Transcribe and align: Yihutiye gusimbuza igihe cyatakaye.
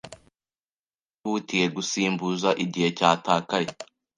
Yihutiye 1.19 1.65
gusimbuza 1.75 2.49
igihe 2.65 2.87
cyatakaye. 2.97 3.69